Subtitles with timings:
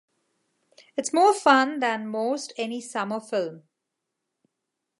[0.97, 3.61] It's more fun than most any summer film.